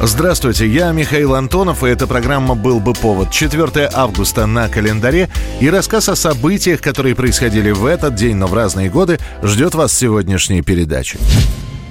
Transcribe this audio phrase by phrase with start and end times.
[0.00, 3.32] Здравствуйте, я Михаил Антонов, и эта программа «Был бы повод».
[3.32, 5.28] 4 августа на календаре
[5.60, 9.92] и рассказ о событиях, которые происходили в этот день, но в разные годы, ждет вас
[9.92, 11.18] сегодняшней передачи.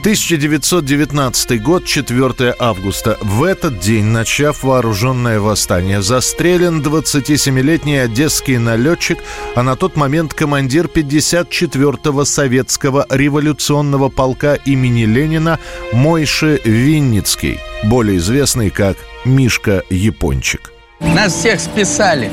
[0.00, 3.18] 1919 год, 4 августа.
[3.20, 9.18] В этот день, начав вооруженное восстание, застрелен 27-летний одесский налетчик,
[9.56, 15.58] а на тот момент командир 54-го советского революционного полка имени Ленина
[15.92, 20.72] Мойше Винницкий, более известный как Мишка Япончик.
[21.00, 22.30] Нас всех списали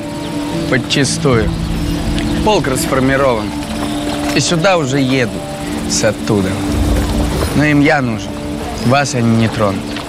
[0.69, 1.49] подчистую.
[2.43, 3.49] Полк расформирован.
[4.35, 5.41] И сюда уже едут
[5.89, 6.49] с оттуда.
[7.55, 8.31] Но им я нужен.
[8.85, 10.04] Вас они не тронут.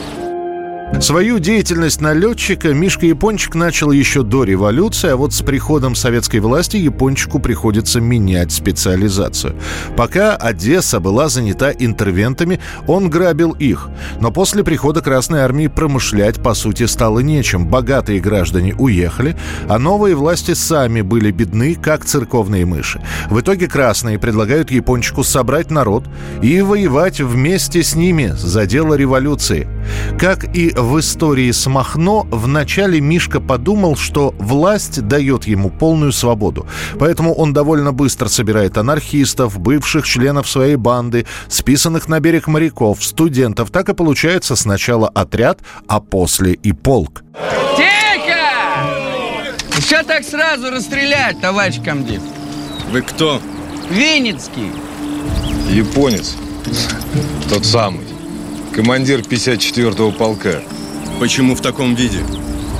[1.00, 6.78] Свою деятельность налетчика Мишка Япончик начал еще до революции, а вот с приходом советской власти
[6.78, 9.56] Япончику приходится менять специализацию.
[9.96, 13.88] Пока Одесса была занята интервентами, он грабил их.
[14.20, 17.66] Но после прихода Красной Армии промышлять, по сути, стало нечем.
[17.66, 19.36] Богатые граждане уехали,
[19.68, 23.02] а новые власти сами были бедны, как церковные мыши.
[23.28, 26.04] В итоге красные предлагают Япончику собрать народ
[26.42, 29.68] и воевать вместе с ними за дело революции.
[30.18, 36.66] Как и в истории с Махно вначале Мишка подумал, что власть дает ему полную свободу.
[36.98, 43.70] Поэтому он довольно быстро собирает анархистов, бывших членов своей банды, списанных на берег моряков, студентов.
[43.70, 47.22] Так и получается сначала отряд, а после и полк.
[47.76, 47.96] Тихо!
[49.76, 52.22] Еще так сразу расстрелять, товарищ комдив.
[52.90, 53.40] Вы кто?
[53.90, 54.72] Винницкий.
[55.68, 56.36] Японец.
[57.48, 58.15] Тот самый.
[58.76, 60.60] Командир 54-го полка.
[61.18, 62.18] Почему в таком виде?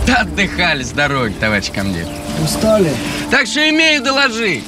[0.07, 2.07] Да отдыхали с дороги, товарищ комдив.
[2.45, 2.93] Устали?
[3.31, 4.63] Так что имею доложить.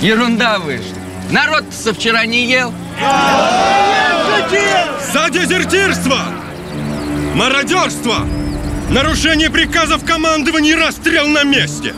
[0.00, 0.84] Ерунда вышла.
[1.30, 2.74] народ со вчера не ел.
[5.12, 6.18] За дезертирство!
[7.36, 8.26] Мародерство!
[8.90, 11.94] Нарушение приказов командования и расстрел на месте!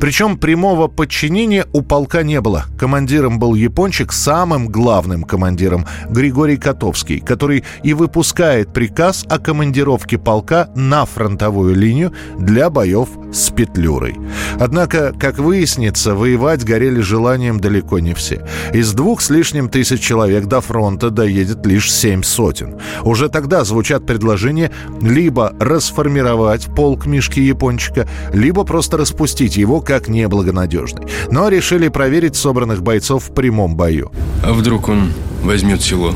[0.00, 2.66] Причем прямого подчинения у полка не было.
[2.78, 10.68] Командиром был япончик, самым главным командиром Григорий Котовский, который и выпускает приказ о командировке полка
[10.74, 14.16] на фронтовую линию для боев с Петлюрой.
[14.60, 18.46] Однако, как выяснится, воевать горели желанием далеко не все.
[18.74, 22.76] Из двух с лишним тысяч человек до фронта доедет лишь семь сотен.
[23.02, 24.70] Уже тогда звучат предложения
[25.00, 31.06] либо расформировать полк Мишки Япончика, либо просто распустить его как неблагонадежный.
[31.30, 34.12] Но решили проверить собранных бойцов в прямом бою.
[34.44, 36.14] А вдруг он возьмет село?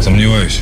[0.00, 0.60] Сомневаюсь.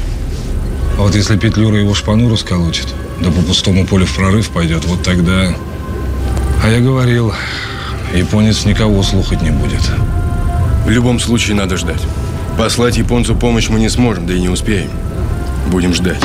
[0.97, 2.87] А вот если Петлюра его шпану расколотит,
[3.21, 5.55] да по пустому полю в прорыв пойдет, вот тогда...
[6.63, 7.33] А я говорил,
[8.15, 9.83] японец никого слухать не будет.
[10.87, 12.03] В любом случае надо ждать.
[12.57, 14.91] Послать японцу помощь мы не сможем, да и не успеем.
[15.71, 16.23] Будем ждать.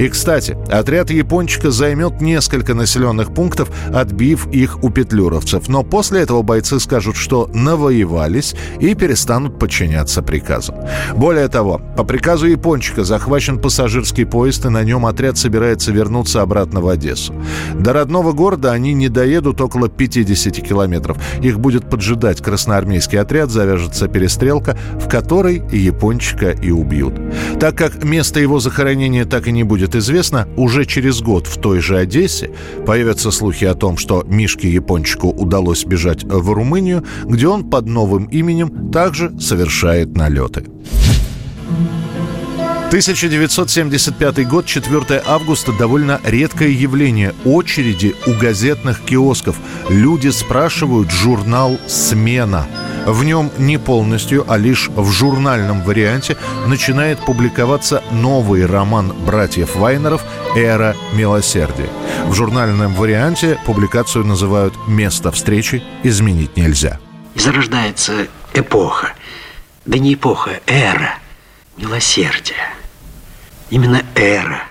[0.00, 5.68] И, кстати, отряд япончика займет несколько населенных пунктов, отбив их у петлюровцев.
[5.68, 10.76] Но после этого бойцы скажут, что навоевались и перестанут подчиняться приказам.
[11.14, 16.80] Более того, по приказу япончика захвачен пассажирский поезд, и на нем отряд собирается вернуться обратно
[16.80, 17.34] в Одессу.
[17.74, 21.18] До родного города они не доедут около 50 километров.
[21.42, 27.20] Их будет поджидать красноармейский отряд, завяжется перестрелка, в которой япончика и убьют.
[27.60, 31.80] Так как место его захоронения так и не будет известно, уже через год в той
[31.80, 32.50] же Одессе
[32.86, 38.24] появятся слухи о том, что Мишке Япончику удалось бежать в Румынию, где он под новым
[38.24, 40.64] именем также совершает налеты.
[42.90, 47.32] 1975 год, 4 августа, довольно редкое явление.
[47.44, 49.54] Очереди у газетных киосков.
[49.88, 52.66] Люди спрашивают журнал «Смена».
[53.10, 56.36] В нем не полностью, а лишь в журнальном варианте
[56.68, 60.22] начинает публиковаться новый роман братьев Вайнеров
[60.54, 61.88] «Эра милосердия».
[62.26, 67.00] В журнальном варианте публикацию называют «Место встречи изменить нельзя».
[67.34, 69.12] Зарождается эпоха.
[69.86, 71.18] Да не эпоха, эра
[71.76, 72.70] милосердия.
[73.70, 74.62] Именно эра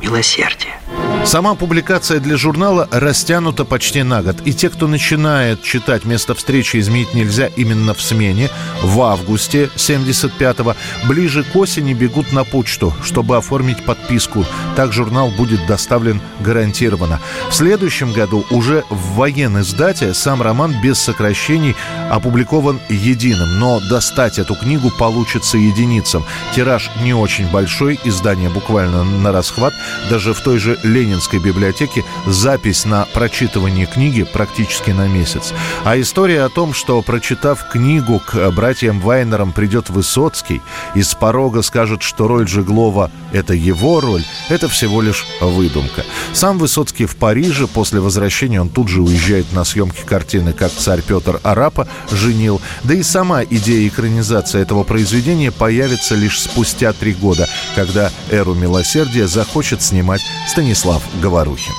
[0.00, 0.80] милосердия.
[1.24, 4.36] Сама публикация для журнала растянута почти на год.
[4.46, 8.48] И те, кто начинает читать «Место встречи изменить нельзя» именно в смене,
[8.82, 10.74] в августе 75-го,
[11.06, 14.46] ближе к осени бегут на почту, чтобы оформить подписку.
[14.74, 17.20] Так журнал будет доставлен гарантированно.
[17.50, 21.76] В следующем году уже в военной издате сам роман без сокращений
[22.10, 23.58] опубликован единым.
[23.58, 26.24] Но достать эту книгу получится единицам.
[26.54, 29.74] Тираж не очень большой, издание буквально на расхват.
[30.08, 35.54] Даже в той же Ленин Ленинской библиотеке запись на прочитывание книги практически на месяц.
[35.84, 40.60] А история о том, что, прочитав книгу, к братьям Вайнерам придет Высоцкий
[40.94, 46.04] и с порога скажет, что роль Жеглова– это его роль, это всего лишь выдумка.
[46.34, 51.00] Сам Высоцкий в Париже, после возвращения он тут же уезжает на съемки картины «Как царь
[51.00, 57.48] Петр Арапа женил», да и сама идея экранизации этого произведения появится лишь спустя три года,
[57.74, 61.74] когда «Эру милосердия» захочет снимать Станислав Говорухин.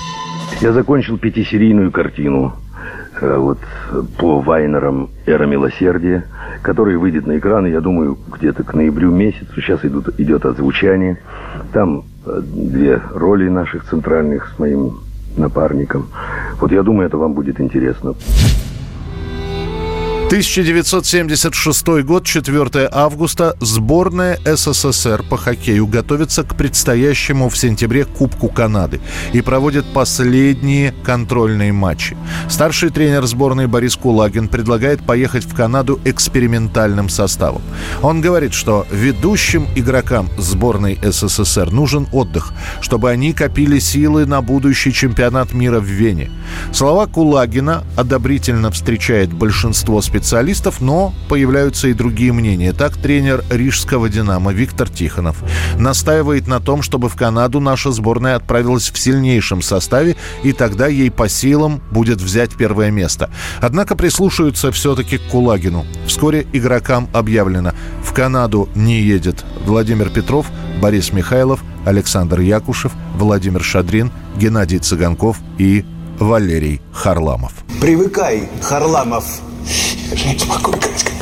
[0.61, 2.53] Я закончил пятисерийную картину
[3.21, 3.59] э, вот
[4.17, 6.25] по Вайнерам «Эра милосердия»,
[6.61, 9.61] которая выйдет на экраны, я думаю, где-то к ноябрю месяцу.
[9.61, 11.17] Сейчас идут, идет озвучание.
[11.71, 14.99] Там э, две роли наших центральных с моим
[15.37, 16.07] напарником.
[16.59, 18.15] Вот я думаю, это вам будет интересно.
[20.29, 23.57] 1976 год, 4 августа.
[23.61, 29.01] Сборная СССР по хоккею готовится к предстоящему в сентябре Кубку Канады
[29.33, 32.15] и проводит последние контрольные матчи.
[32.47, 37.63] Старший тренер сборной Борис Кулагин предлагает поехать в Канаду экспериментальным составом.
[38.03, 44.93] Он говорит, что ведущим игрокам сборной СССР нужен отдых, чтобы они копили силы на будущий
[44.93, 46.29] чемпионат мира в Вене.
[46.71, 52.73] Слова Кулагина одобрительно встречает большинство специалистов специалистов, но появляются и другие мнения.
[52.73, 55.37] Так тренер рижского «Динамо» Виктор Тихонов
[55.77, 61.09] настаивает на том, чтобы в Канаду наша сборная отправилась в сильнейшем составе, и тогда ей
[61.09, 63.29] по силам будет взять первое место.
[63.61, 65.85] Однако прислушаются все-таки к Кулагину.
[66.05, 67.71] Вскоре игрокам объявлено–
[68.09, 70.47] в Канаду не едет Владимир Петров,
[70.81, 75.85] Борис Михайлов, Александр Якушев, Владимир Шадрин, Геннадий Цыганков и
[76.17, 77.53] Валерий Харламов.
[77.79, 79.41] Привыкай, Харламов,
[80.15, 81.19] я не смогу играть, как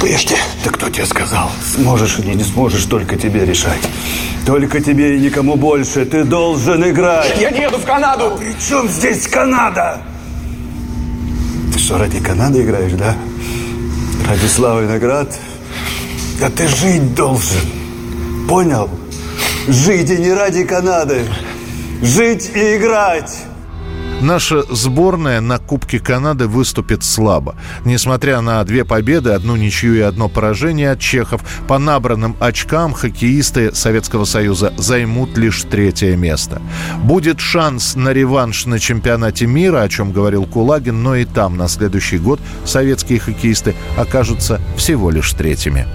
[0.00, 0.36] прежде.
[0.64, 1.50] Да кто тебе сказал?
[1.74, 3.80] Сможешь или не сможешь, только тебе решать.
[4.46, 6.04] Только тебе и никому больше.
[6.04, 7.38] Ты должен играть.
[7.40, 8.32] Я не еду в Канаду.
[8.34, 10.00] А при чем здесь Канада?
[11.72, 13.16] Ты что, ради Канады играешь, да?
[14.28, 15.38] Ради славы и наград?
[16.40, 17.60] Да ты жить должен.
[18.48, 18.88] Понял?
[19.68, 21.26] Жить и не ради Канады.
[22.02, 23.44] Жить и играть.
[24.20, 27.56] Наша сборная на Кубке Канады выступит слабо.
[27.86, 33.74] Несмотря на две победы, одну ничью и одно поражение от чехов, по набранным очкам хоккеисты
[33.74, 36.60] Советского Союза займут лишь третье место.
[37.02, 41.66] Будет шанс на реванш на чемпионате мира, о чем говорил Кулагин, но и там на
[41.66, 45.86] следующий год советские хоккеисты окажутся всего лишь третьими.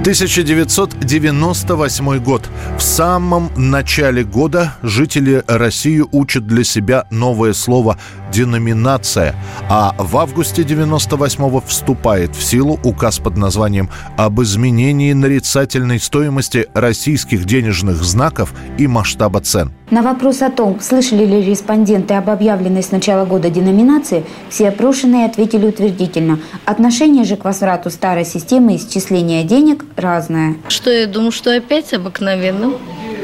[0.00, 2.48] 1998 год.
[2.78, 7.98] В самом начале года жители России учат для себя новое слово
[8.32, 9.34] «деноминация»,
[9.68, 17.44] а в августе 98 вступает в силу указ под названием «Об изменении нарицательной стоимости российских
[17.44, 19.72] денежных знаков и масштаба цен».
[19.90, 25.24] На вопрос о том, слышали ли респонденты об объявленной с начала года деноминации, все опрошенные
[25.24, 26.40] ответили утвердительно.
[26.66, 30.56] Отношение же к возврату старой системы исчисления денег разное.
[30.68, 32.76] Что я думаю, что опять обыкновенным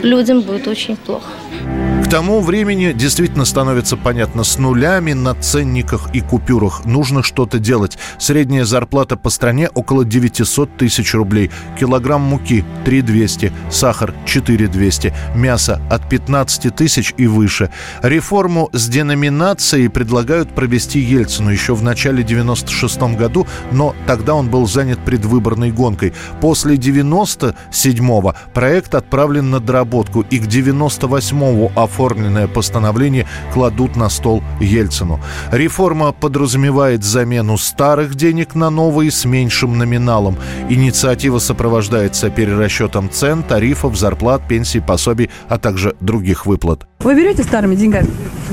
[0.03, 1.31] людям будет очень плохо.
[2.05, 7.99] К тому времени действительно становится понятно, с нулями на ценниках и купюрах нужно что-то делать.
[8.19, 11.50] Средняя зарплата по стране около 900 тысяч рублей.
[11.81, 17.71] Килограмм муки 3200, сахар 4200, мясо от 15 тысяч и выше.
[18.02, 24.69] Реформу с деноминацией предлагают провести Ельцину еще в начале 96 году, но тогда он был
[24.69, 26.12] занят предвыборной гонкой.
[26.43, 35.21] После 97-го проект отправлен на доработку, и к 98-му оформленное постановление кладут на стол Ельцину.
[35.53, 40.37] Реформа подразумевает замену старых денег на новые с меньшим номиналом.
[40.69, 46.89] Инициатива сопровождается перерасчетом цен, тарифов, зарплат, пенсий, пособий, а также других выплат.
[46.99, 48.09] Вы берете старыми деньгами?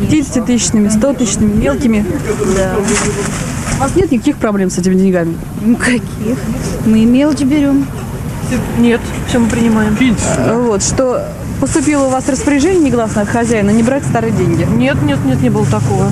[0.10, 2.06] 50 тысячными, 100 тысячными, мелкими?
[2.56, 2.76] Да.
[3.78, 5.36] У вас нет никаких проблем с этими деньгами?
[5.62, 6.38] Ну, каких?
[6.86, 7.88] Мы мелочь берем.
[8.78, 9.98] Нет, все мы принимаем.
[10.66, 11.26] Вот, что
[11.62, 14.63] поступило у вас распоряжение негласно от хозяина не брать старые деньги?
[14.63, 16.12] Нет, нет, нет, не было такого.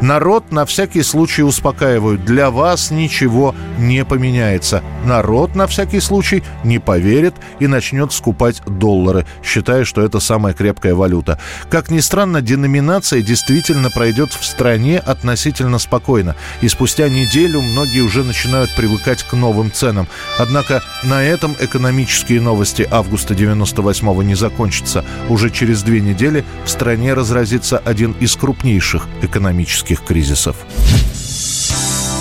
[0.00, 2.24] Народ на всякий случай успокаивают.
[2.24, 4.80] Для вас ничего не поменяется.
[5.04, 10.94] Народ на всякий случай не поверит и начнет скупать доллары, считая, что это самая крепкая
[10.94, 11.40] валюта.
[11.68, 16.36] Как ни странно, деноминация действительно пройдет в стране относительно спокойно.
[16.60, 20.06] И спустя неделю многие уже начинают привыкать к новым ценам.
[20.38, 25.04] Однако на этом экономические новости августа 98 не закончатся.
[25.28, 30.56] Уже через две недели в стране разразится один из крупнейших экономических кризисов.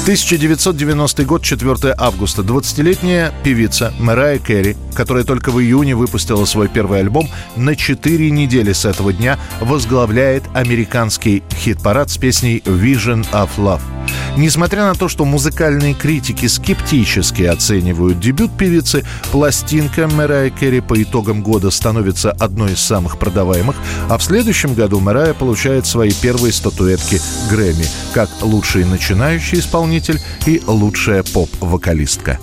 [0.08, 2.42] 1990 год, 4 августа.
[2.42, 8.72] 20-летняя певица Мэрайя Керри, которая только в июне выпустила свой первый альбом, на 4 недели
[8.72, 13.82] с этого дня возглавляет американский хит-парад с песней «Vision of Love».
[14.38, 21.42] Несмотря на то, что музыкальные критики скептически оценивают дебют певицы, пластинка Мэрайя Керри по итогам
[21.42, 23.76] года становится одной из самых продаваемых,
[24.10, 29.97] а в следующем году Мэрайя получает свои первые статуэтки Грэмми как лучший начинающий исполнитель
[30.46, 32.40] и лучшая поп-вокалистка.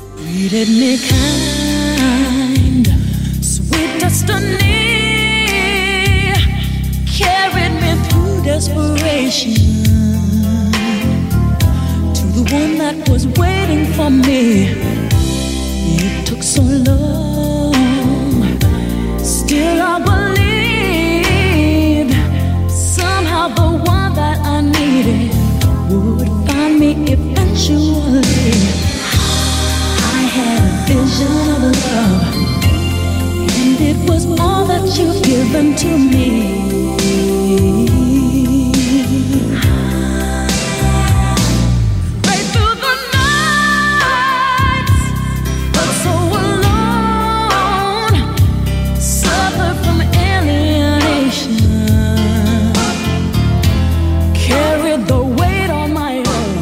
[8.45, 9.55] Desperation
[12.15, 14.69] to the one that was waiting for me.
[15.99, 17.04] It took so long,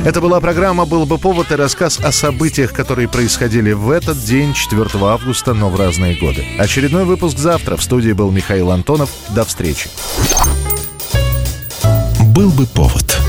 [0.04, 4.52] Это была программа «Был бы повод» и рассказ о событиях, которые происходили в этот день,
[4.52, 6.44] 4 августа, но в разные годы.
[6.58, 7.76] Очередной выпуск завтра.
[7.76, 9.10] В студии был Михаил Антонов.
[9.28, 9.88] До встречи.
[12.34, 13.21] Был бы повод.